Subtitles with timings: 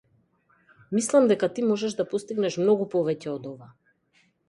[0.99, 3.73] Мислам дека ти можеш да постигнеш многу повеќе од ова.